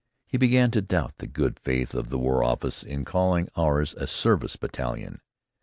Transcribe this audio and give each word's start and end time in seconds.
He 0.25 0.35
began 0.39 0.71
to 0.71 0.81
doubt 0.81 1.19
the 1.19 1.27
good 1.27 1.59
faith 1.59 1.93
of 1.93 2.09
the 2.09 2.17
War 2.17 2.43
Office 2.43 2.81
in 2.81 3.05
calling 3.05 3.49
ours 3.55 3.93
a 3.93 4.07
"service" 4.07 4.55
battalion. 4.55 5.21